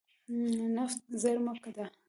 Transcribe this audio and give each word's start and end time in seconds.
نفت 0.75 0.99
زیرمه 1.21 1.53
ده. 1.75 1.85